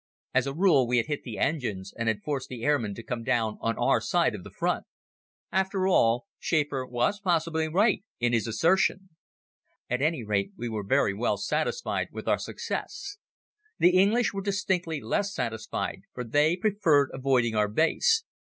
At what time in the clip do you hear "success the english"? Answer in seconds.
12.39-14.33